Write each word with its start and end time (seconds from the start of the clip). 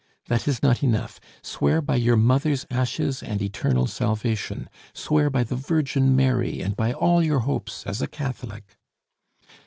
"That 0.29 0.47
is 0.47 0.63
not 0.63 0.81
enough. 0.81 1.19
Swear 1.43 1.79
by 1.79 1.95
your 1.97 2.15
mother's 2.17 2.65
ashes 2.71 3.21
and 3.21 3.39
eternal 3.39 3.85
salvation, 3.85 4.67
swear 4.95 5.29
by 5.29 5.43
the 5.43 5.55
Virgin 5.55 6.15
Mary 6.15 6.59
and 6.59 6.75
by 6.75 6.91
all 6.91 7.21
your 7.21 7.41
hopes 7.41 7.85
as 7.85 8.01
a 8.01 8.07
Catholic!" 8.07 8.79